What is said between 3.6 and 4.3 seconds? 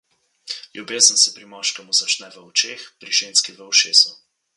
ušesu.